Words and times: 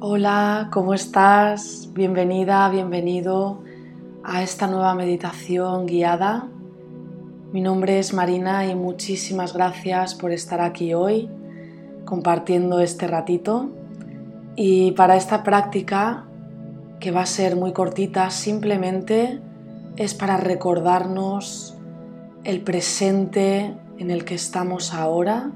Hola, 0.00 0.68
¿cómo 0.72 0.94
estás? 0.94 1.88
Bienvenida, 1.92 2.68
bienvenido 2.68 3.64
a 4.22 4.44
esta 4.44 4.68
nueva 4.68 4.94
meditación 4.94 5.86
guiada. 5.86 6.46
Mi 7.52 7.60
nombre 7.60 7.98
es 7.98 8.14
Marina 8.14 8.64
y 8.64 8.76
muchísimas 8.76 9.54
gracias 9.54 10.14
por 10.14 10.30
estar 10.30 10.60
aquí 10.60 10.94
hoy 10.94 11.28
compartiendo 12.04 12.78
este 12.78 13.08
ratito. 13.08 13.70
Y 14.54 14.92
para 14.92 15.16
esta 15.16 15.42
práctica, 15.42 16.28
que 17.00 17.10
va 17.10 17.22
a 17.22 17.26
ser 17.26 17.56
muy 17.56 17.72
cortita, 17.72 18.30
simplemente 18.30 19.40
es 19.96 20.14
para 20.14 20.36
recordarnos 20.36 21.76
el 22.44 22.60
presente 22.60 23.74
en 23.98 24.12
el 24.12 24.24
que 24.24 24.36
estamos 24.36 24.94
ahora, 24.94 25.50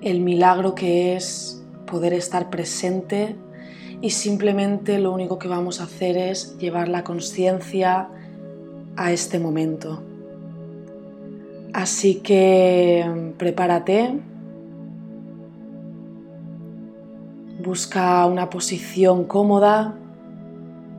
el 0.00 0.22
milagro 0.22 0.74
que 0.74 1.14
es 1.14 1.62
poder 1.84 2.14
estar 2.14 2.48
presente 2.48 3.36
y 4.00 4.10
simplemente 4.10 4.98
lo 4.98 5.12
único 5.12 5.38
que 5.38 5.48
vamos 5.48 5.80
a 5.80 5.84
hacer 5.84 6.16
es 6.16 6.58
llevar 6.58 6.88
la 6.88 7.04
conciencia 7.04 8.08
a 8.96 9.12
este 9.12 9.38
momento. 9.38 10.02
Así 11.72 12.16
que 12.16 13.32
prepárate, 13.36 14.18
busca 17.62 18.24
una 18.26 18.48
posición 18.48 19.24
cómoda, 19.24 19.94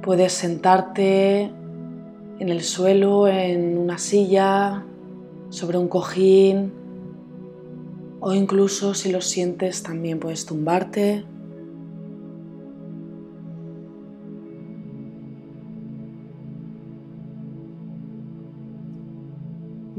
puedes 0.02 0.34
sentarte 0.34 1.52
en 2.40 2.50
el 2.50 2.62
suelo, 2.62 3.28
en 3.28 3.78
una 3.78 3.98
silla, 3.98 4.84
sobre 5.50 5.78
un 5.78 5.88
cojín 5.88 6.72
o 8.20 8.34
incluso 8.34 8.94
si 8.94 9.12
lo 9.12 9.22
sientes 9.22 9.84
también 9.84 10.20
puedes 10.20 10.46
tumbarte. 10.46 11.24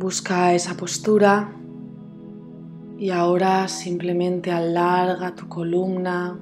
Busca 0.09 0.55
esa 0.55 0.75
postura 0.75 1.53
y 2.99 3.11
ahora 3.11 3.69
simplemente 3.69 4.51
alarga 4.51 5.35
tu 5.35 5.51
columna, 5.51 6.41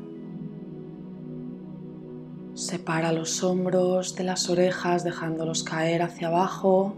separa 2.54 3.10
los 3.10 3.42
hombros 3.42 4.14
de 4.14 4.22
las 4.22 4.48
orejas 4.48 5.02
dejándolos 5.02 5.64
caer 5.64 6.02
hacia 6.02 6.28
abajo, 6.28 6.94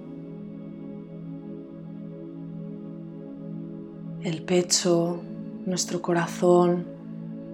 el 4.23 4.43
pecho, 4.43 5.23
nuestro 5.65 6.03
corazón 6.03 6.87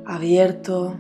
abierto. 0.07 0.97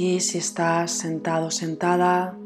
Y 0.00 0.20
si 0.20 0.38
estás 0.38 0.92
sentado 0.92 1.50
sentada, 1.50 2.38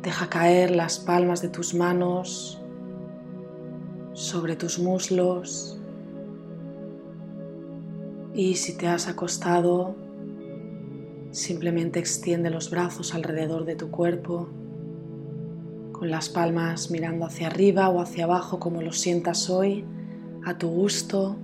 deja 0.00 0.30
caer 0.30 0.70
las 0.70 1.00
palmas 1.00 1.42
de 1.42 1.48
tus 1.48 1.74
manos 1.74 2.62
sobre 4.12 4.54
tus 4.54 4.78
muslos. 4.78 5.80
Y 8.32 8.54
si 8.54 8.76
te 8.78 8.86
has 8.86 9.08
acostado, 9.08 9.96
simplemente 11.32 11.98
extiende 11.98 12.48
los 12.48 12.70
brazos 12.70 13.12
alrededor 13.12 13.64
de 13.64 13.74
tu 13.74 13.90
cuerpo, 13.90 14.50
con 15.90 16.12
las 16.12 16.28
palmas 16.28 16.92
mirando 16.92 17.26
hacia 17.26 17.48
arriba 17.48 17.88
o 17.88 18.00
hacia 18.00 18.22
abajo 18.22 18.60
como 18.60 18.82
lo 18.82 18.92
sientas 18.92 19.50
hoy, 19.50 19.84
a 20.44 20.56
tu 20.56 20.68
gusto. 20.68 21.36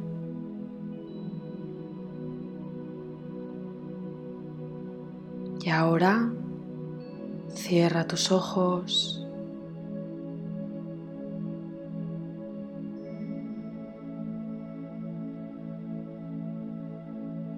Y 5.69 5.71
ahora 5.71 6.33
cierra 7.53 8.07
tus 8.07 8.33
ojos. 8.33 9.23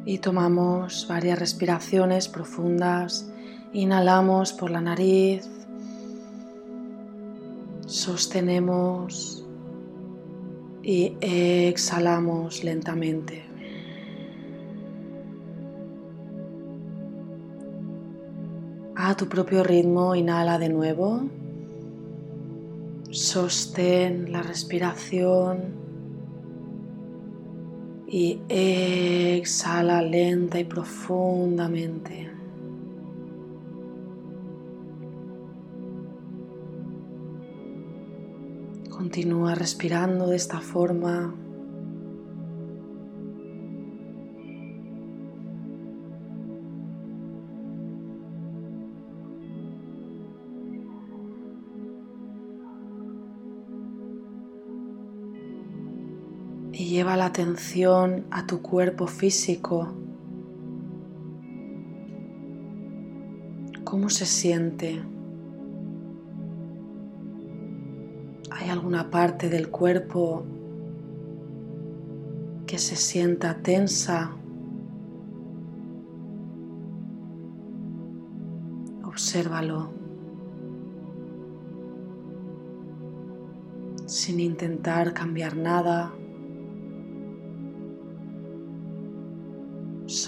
Y 0.05 0.19
tomamos 0.19 1.07
varias 1.09 1.39
respiraciones 1.39 2.27
profundas. 2.27 3.31
Inhalamos 3.73 4.55
por 4.55 4.73
la 4.73 4.81
nariz. 4.81 5.49
Sostenemos 7.87 9.45
y 10.83 11.17
exhalamos 11.21 12.65
lentamente. 12.65 13.50
Tu 19.17 19.29
propio 19.29 19.63
ritmo, 19.63 20.15
inhala 20.15 20.59
de 20.59 20.69
nuevo. 20.69 21.23
Sostén 23.11 24.31
la 24.33 24.41
respiración 24.41 25.75
y 28.07 28.41
exhala 28.49 30.01
lenta 30.01 30.61
y 30.61 30.65
profundamente. 30.65 32.31
Continúa 38.91 39.55
respirando 39.55 40.29
de 40.29 40.37
esta 40.37 40.61
forma 40.61 41.35
la 57.21 57.27
atención 57.27 58.25
a 58.31 58.47
tu 58.47 58.63
cuerpo 58.63 59.07
físico. 59.07 59.89
¿Cómo 63.85 64.09
se 64.09 64.25
siente? 64.25 65.03
¿Hay 68.51 68.71
alguna 68.71 69.11
parte 69.11 69.51
del 69.51 69.69
cuerpo 69.69 70.45
que 72.67 72.79
se 72.79 72.97
sienta 72.97 73.59
tensa? 73.59 74.31
Obsérvalo. 79.05 79.91
Sin 84.07 84.41
intentar 84.41 85.13
cambiar 85.13 85.55
nada. 85.55 86.15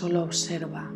Solo 0.02 0.24
observa. 0.24 0.90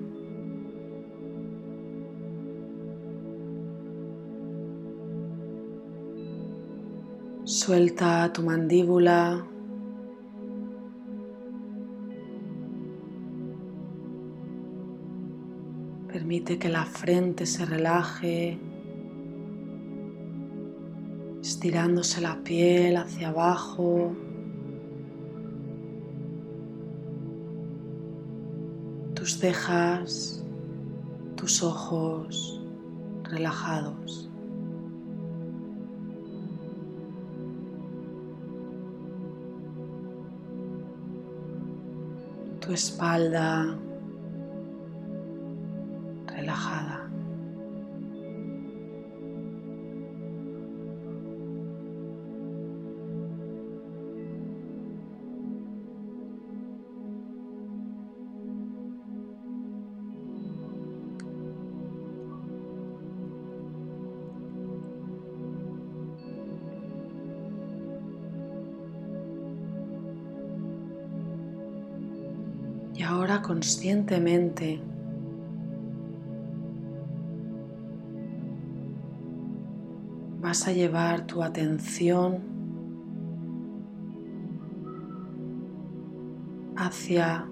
Suelta 7.44 8.32
tu 8.32 8.42
mandíbula. 8.42 9.46
Permite 16.12 16.58
que 16.58 16.68
la 16.68 16.84
frente 16.84 17.46
se 17.46 17.64
relaje, 17.64 18.58
estirándose 21.40 22.20
la 22.20 22.42
piel 22.42 22.96
hacia 22.96 23.28
abajo. 23.28 24.25
Tus 29.36 29.40
cejas, 29.40 30.44
tus 31.36 31.62
ojos 31.62 32.60
relajados. 33.24 34.30
Tu 42.60 42.72
espalda 42.72 43.76
relajada. 46.26 47.05
Ahora 73.02 73.42
conscientemente 73.42 74.80
vas 80.40 80.66
a 80.66 80.72
llevar 80.72 81.26
tu 81.26 81.42
atención 81.42 82.38
hacia 86.76 87.46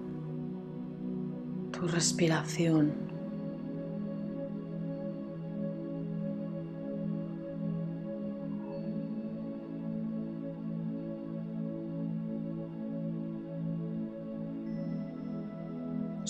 tu 1.71 1.87
respiración. 1.87 3.04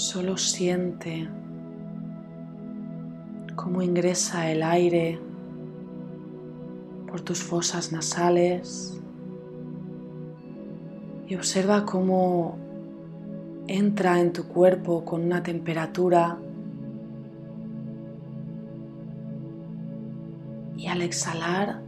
Solo 0.06 0.38
siente 0.38 1.28
cómo 3.56 3.82
ingresa 3.82 4.52
el 4.52 4.62
aire 4.62 5.20
por 7.08 7.22
tus 7.22 7.42
fosas 7.42 7.92
nasales 7.92 9.02
y 11.28 11.34
observa 11.34 11.88
cómo 11.88 12.56
entra 13.66 14.22
en 14.22 14.32
tu 14.32 14.44
cuerpo 14.48 15.04
con 15.04 15.24
una 15.24 15.42
temperatura 15.42 16.38
y 20.78 20.86
al 20.86 21.02
exhalar 21.02 21.82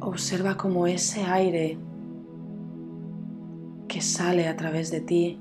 observa 0.00 0.56
cómo 0.56 0.88
ese 0.88 1.22
aire 1.22 1.78
que 3.86 4.00
sale 4.00 4.48
a 4.48 4.56
través 4.56 4.90
de 4.90 5.00
ti 5.00 5.40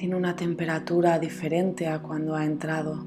tiene 0.00 0.16
una 0.16 0.34
temperatura 0.34 1.18
diferente 1.18 1.86
a 1.86 1.98
cuando 2.00 2.34
ha 2.34 2.46
entrado. 2.46 3.04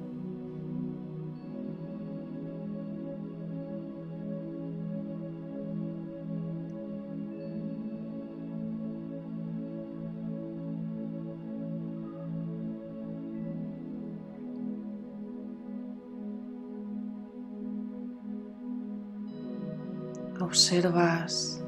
Observas 20.40 21.64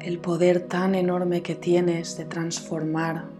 el 0.00 0.18
poder 0.18 0.66
tan 0.66 0.96
enorme 0.96 1.42
que 1.42 1.54
tienes 1.54 2.16
de 2.16 2.24
transformar 2.24 3.31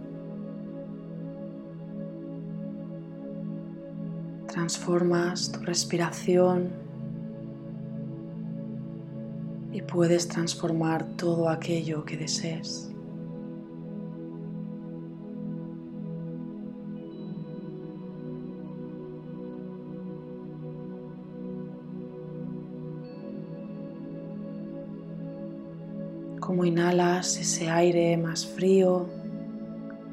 transformas 4.72 5.52
tu 5.52 5.60
respiración 5.60 6.70
y 9.70 9.82
puedes 9.82 10.26
transformar 10.28 11.04
todo 11.18 11.50
aquello 11.50 12.06
que 12.06 12.16
desees. 12.16 12.90
Como 26.40 26.64
inhalas 26.64 27.36
ese 27.36 27.68
aire 27.68 28.16
más 28.16 28.46
frío 28.46 29.06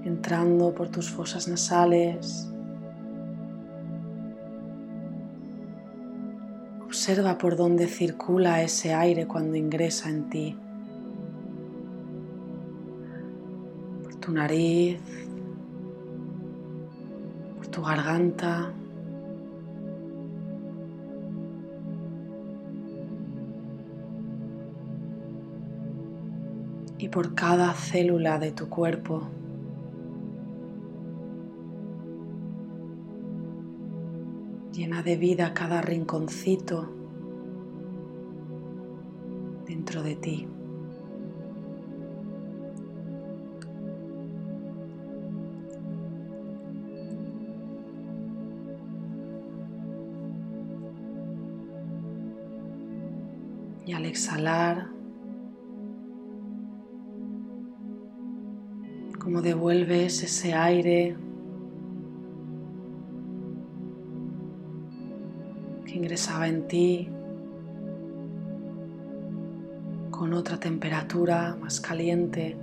entrando 0.04 0.76
por 0.76 0.90
tus 0.90 1.10
fosas 1.10 1.48
nasales 1.48 2.50
Observa 7.10 7.40
por 7.40 7.56
dónde 7.56 7.88
circula 7.88 8.62
ese 8.62 8.94
aire 8.94 9.26
cuando 9.26 9.56
ingresa 9.56 10.12
en 10.12 10.30
ti. 10.30 10.56
Por 14.04 14.16
tu 14.18 14.32
nariz, 14.32 15.00
por 17.58 17.66
tu 17.66 17.82
garganta. 17.82 18.72
Y 27.00 27.08
por 27.08 27.34
cada 27.34 27.74
célula 27.74 28.38
de 28.38 28.52
tu 28.52 28.70
cuerpo. 28.70 29.24
llena 34.72 35.02
de 35.02 35.18
vida 35.18 35.54
cada 35.54 35.82
rinconcito 35.82 36.99
de 39.98 40.16
ti. 40.16 40.48
Y 53.88 53.94
al 53.94 54.06
exhalar, 54.06 54.90
como 59.18 59.42
devuelves 59.42 60.22
ese 60.22 60.54
aire 60.54 61.18
ingresaba 65.92 66.48
en 66.48 66.68
ti 66.68 67.10
con 70.20 70.34
otra 70.34 70.60
temperatura 70.60 71.56
más 71.62 71.80
caliente. 71.80 72.58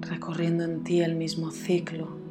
recorriendo 0.00 0.64
en 0.64 0.82
ti 0.84 1.00
el 1.00 1.14
mismo 1.14 1.50
ciclo. 1.50 2.23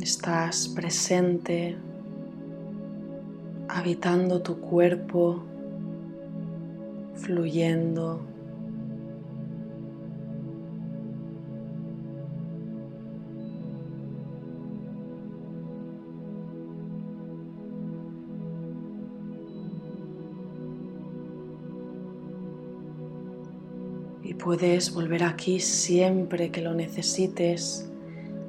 Estás 0.00 0.68
presente, 0.68 1.76
habitando 3.68 4.40
tu 4.40 4.60
cuerpo, 4.60 5.42
fluyendo. 7.14 8.20
Y 24.22 24.34
puedes 24.34 24.94
volver 24.94 25.24
aquí 25.24 25.58
siempre 25.58 26.52
que 26.52 26.62
lo 26.62 26.72
necesites 26.72 27.87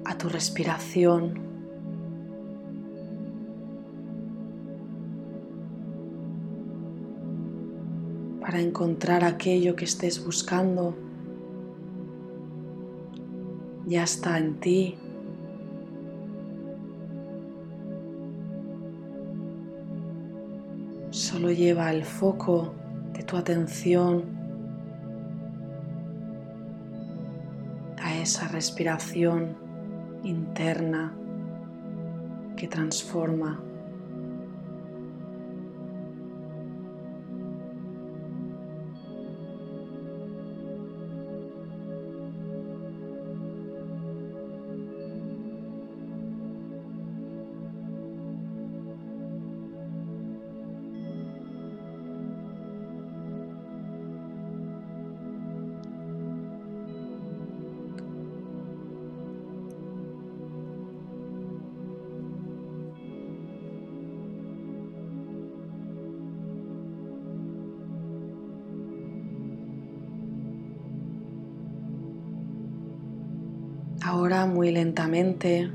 a 0.09 0.17
tu 0.17 0.27
respiración. 0.27 1.47
para 8.41 8.61
encontrar 8.61 9.23
aquello 9.23 9.75
que 9.75 9.85
estés 9.85 10.25
buscando. 10.25 10.95
Ya 13.85 14.01
está 14.01 14.39
en 14.39 14.59
ti. 14.59 14.97
Solo 21.11 21.51
lleva 21.51 21.91
el 21.91 22.03
foco 22.03 22.73
de 23.13 23.21
tu 23.21 23.37
atención 23.37 24.23
a 28.01 28.17
esa 28.17 28.47
respiración 28.47 29.68
interna 30.23 31.13
que 32.55 32.67
transforma. 32.67 33.68
Muy 74.29 74.71
lentamente. 74.71 75.71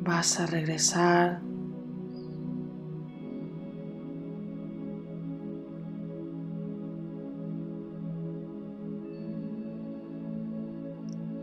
Vas 0.00 0.40
a 0.40 0.46
regresar. 0.46 1.40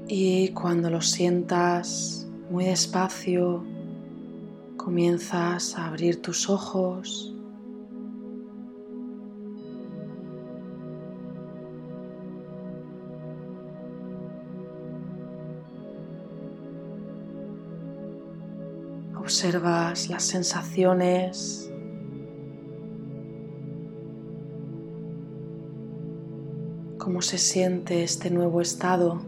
Y 0.10 0.50
cuando 0.50 0.90
lo 0.90 1.00
sientas 1.00 2.28
muy 2.50 2.66
despacio 2.66 3.64
comienzas 4.76 5.78
a 5.78 5.88
abrir 5.88 6.22
tus 6.22 6.50
ojos 6.50 7.34
Observas 19.30 20.10
las 20.10 20.24
sensaciones. 20.24 21.72
Cómo 26.98 27.22
se 27.22 27.38
siente 27.38 28.02
este 28.02 28.32
nuevo 28.32 28.60
estado. 28.60 29.22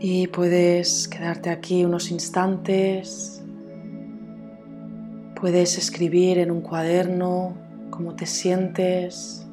Y 0.00 0.28
puedes 0.28 1.06
quedarte 1.08 1.50
aquí 1.50 1.84
unos 1.84 2.10
instantes 2.10 3.37
Puedes 5.40 5.78
escribir 5.78 6.38
en 6.38 6.50
un 6.50 6.62
cuaderno 6.62 7.54
cómo 7.90 8.16
te 8.16 8.26
sientes 8.26 9.46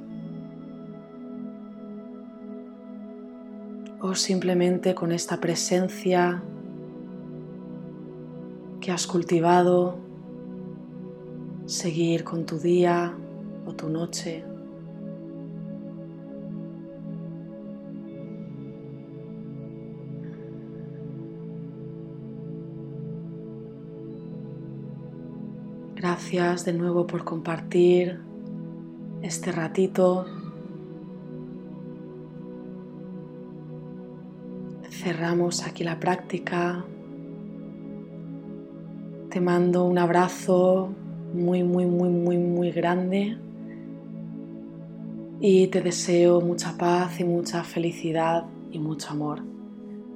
o 4.01 4.15
simplemente 4.15 4.95
con 4.95 5.11
esta 5.11 5.39
presencia 5.39 6.41
que 8.81 8.91
has 8.91 9.05
cultivado, 9.05 9.99
seguir 11.67 12.23
con 12.23 12.47
tu 12.47 12.57
día 12.57 13.15
o 13.67 13.73
tu 13.73 13.87
noche. 13.87 14.54
Gracias 26.07 26.65
de 26.65 26.73
nuevo 26.73 27.07
por 27.07 27.23
compartir 27.23 28.19
este 29.23 29.51
ratito. 29.51 30.27
Cerramos 34.91 35.65
aquí 35.65 35.83
la 35.83 35.99
práctica. 35.99 36.85
Te 39.31 39.41
mando 39.41 39.85
un 39.85 39.97
abrazo 39.97 40.93
muy, 41.33 41.63
muy, 41.63 41.87
muy, 41.87 42.09
muy, 42.09 42.37
muy 42.37 42.69
grande 42.69 43.39
y 45.39 45.65
te 45.69 45.81
deseo 45.81 46.39
mucha 46.39 46.77
paz 46.77 47.19
y 47.19 47.23
mucha 47.23 47.63
felicidad 47.63 48.45
y 48.71 48.77
mucho 48.77 49.09
amor. 49.09 49.41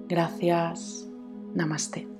Gracias. 0.07 1.09
Namaste. 1.55 2.18